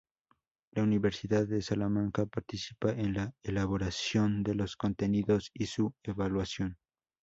La 0.71 0.81
Universidad 0.81 1.45
de 1.47 1.61
Salamanca 1.61 2.25
participa 2.25 2.89
en 2.91 3.13
la 3.13 3.35
elaboración 3.43 4.41
de 4.41 4.55
los 4.55 4.75
contenidos 4.75 5.51
y 5.53 5.67
su 5.67 5.93
evaluación. 6.01 6.79